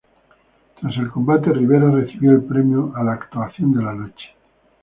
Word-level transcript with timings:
Tras 0.79 0.97
el 0.97 1.11
combate, 1.11 1.51
Rivera 1.53 1.87
recibió 1.91 2.31
el 2.31 2.41
premio 2.43 2.91
a 2.95 3.03
la 3.03 3.13
"Actuación 3.13 3.71
de 3.71 3.83
la 3.83 3.93
Noche". 3.93 4.29